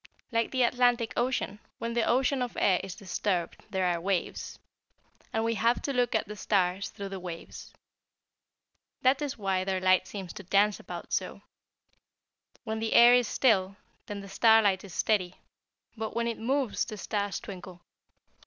[0.31, 4.57] "Like the Atlantic Ocean, when the ocean of air is disturbed there are waves,
[5.31, 7.71] and we have to look at the stars through the waves.
[9.03, 11.43] That is why their light seems to dance about so.
[12.63, 13.75] When the air is still
[14.07, 15.35] then the starlight is steady,
[15.95, 17.81] but when it moves the stars twinkle.